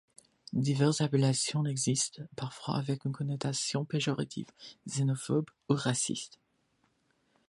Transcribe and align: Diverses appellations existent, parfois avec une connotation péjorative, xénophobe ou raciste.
Diverses 0.53 1.01
appellations 1.01 1.63
existent, 1.67 2.23
parfois 2.35 2.77
avec 2.77 3.05
une 3.05 3.11
connotation 3.11 3.85
péjorative, 3.85 4.47
xénophobe 4.87 5.47
ou 5.69 5.75
raciste. 5.75 6.39